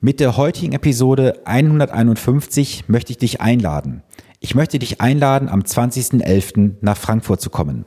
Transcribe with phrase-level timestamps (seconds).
[0.00, 4.02] Mit der heutigen Episode 151 möchte ich dich einladen.
[4.40, 6.74] Ich möchte dich einladen, am 20.11.
[6.82, 7.86] nach Frankfurt zu kommen.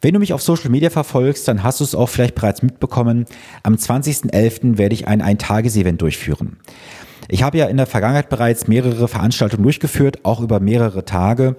[0.00, 3.26] Wenn du mich auf Social Media verfolgst, dann hast du es auch vielleicht bereits mitbekommen.
[3.62, 4.78] Am 20.11.
[4.78, 6.56] werde ich ein Eintages-Event durchführen.
[7.28, 11.56] Ich habe ja in der Vergangenheit bereits mehrere Veranstaltungen durchgeführt, auch über mehrere Tage.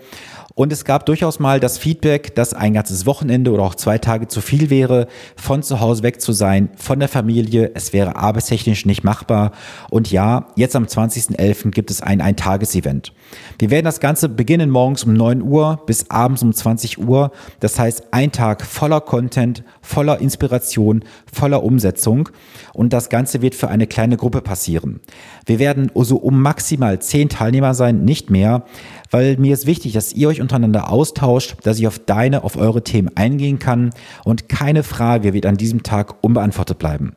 [0.60, 4.28] Und es gab durchaus mal das Feedback, dass ein ganzes Wochenende oder auch zwei Tage
[4.28, 7.72] zu viel wäre, von zu Hause weg zu sein, von der Familie.
[7.76, 9.54] Es wäre arbeitstechnisch nicht machbar.
[9.90, 11.72] Und ja, jetzt am 20.11.
[11.72, 13.14] gibt es ein Ein-Tages-Event.
[13.58, 17.32] Wir werden das Ganze beginnen morgens um 9 Uhr bis abends um 20 Uhr.
[17.62, 22.28] Das heißt, ein Tag voller Content, voller Inspiration, voller Umsetzung.
[22.74, 25.00] Und das Ganze wird für eine kleine Gruppe passieren.
[25.46, 28.66] Wir werden so um maximal zehn Teilnehmer sein, nicht mehr
[29.12, 32.84] weil mir ist wichtig, dass ihr euch untereinander austauscht, dass ich auf deine, auf eure
[32.84, 33.92] Themen eingehen kann
[34.26, 37.14] und keine Frage wird an diesem Tag unbeantwortet bleiben.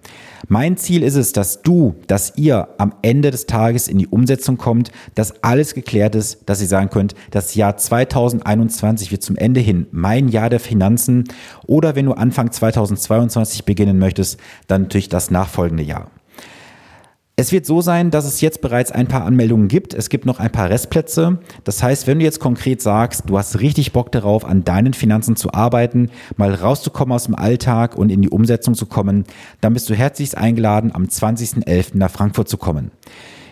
[0.48, 4.58] Mein Ziel ist es, dass du, dass ihr am Ende des Tages in die Umsetzung
[4.58, 9.60] kommt, dass alles geklärt ist, dass ihr sagen könnt, das Jahr 2021 wird zum Ende
[9.60, 11.24] hin mein Jahr der Finanzen
[11.66, 16.10] oder wenn du Anfang 2022 beginnen möchtest, dann natürlich das nachfolgende Jahr.
[17.34, 19.94] Es wird so sein, dass es jetzt bereits ein paar Anmeldungen gibt.
[19.94, 21.38] Es gibt noch ein paar Restplätze.
[21.64, 25.34] Das heißt, wenn du jetzt konkret sagst, du hast richtig Bock darauf, an deinen Finanzen
[25.34, 29.24] zu arbeiten, mal rauszukommen aus dem Alltag und in die Umsetzung zu kommen,
[29.62, 31.92] dann bist du herzlichst eingeladen, am 20.11.
[31.96, 32.90] nach Frankfurt zu kommen.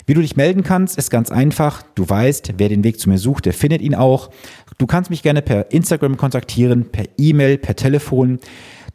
[0.05, 1.83] Wie du dich melden kannst, ist ganz einfach.
[1.95, 4.31] Du weißt, wer den Weg zu mir sucht, der findet ihn auch.
[4.77, 8.41] Du kannst mich gerne per Instagram kontaktieren, per E-Mail, per Telefon.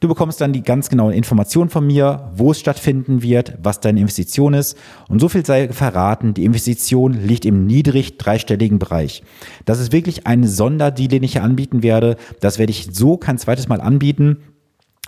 [0.06, 4.02] Du bekommst dann die ganz genauen Informationen von mir, wo es stattfinden wird, was deine
[4.02, 4.78] Investition ist.
[5.10, 9.24] Und so viel sei verraten, die Investition liegt im niedrig dreistelligen Bereich.
[9.66, 12.18] Das ist wirklich ein Sonderdeal, den ich hier anbieten werde.
[12.40, 14.44] Das werde ich so kein zweites Mal anbieten.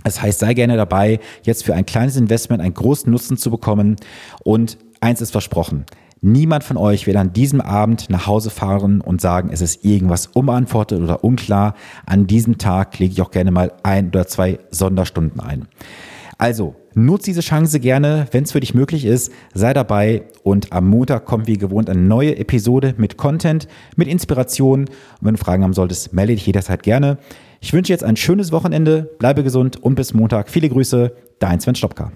[0.04, 3.98] Das heißt, sei gerne dabei, jetzt für ein kleines Investment einen großen Nutzen zu bekommen.
[4.44, 5.86] Und eins ist versprochen.
[6.22, 10.28] Niemand von euch wird an diesem Abend nach Hause fahren und sagen, es ist irgendwas
[10.28, 11.76] unbeantwortet oder unklar.
[12.06, 15.68] An diesem Tag lege ich auch gerne mal ein oder zwei Sonderstunden ein.
[16.40, 20.88] Also, nutz diese Chance gerne, wenn es für dich möglich ist, sei dabei und am
[20.88, 24.82] Montag kommt wie gewohnt eine neue Episode mit Content, mit Inspiration.
[24.82, 24.90] Und
[25.22, 27.18] wenn du Fragen haben solltest, melde dich jederzeit gerne.
[27.60, 30.50] Ich wünsche jetzt ein schönes Wochenende, bleibe gesund und bis Montag.
[30.50, 32.12] Viele Grüße, dein Sven Stopka.